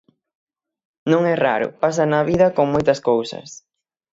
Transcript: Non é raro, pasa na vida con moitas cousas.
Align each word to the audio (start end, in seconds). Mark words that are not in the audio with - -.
Non 1.11 1.21
é 1.33 1.35
raro, 1.45 1.67
pasa 1.81 2.03
na 2.11 2.21
vida 2.29 2.53
con 2.55 2.65
moitas 2.73 2.99
cousas. 3.09 3.49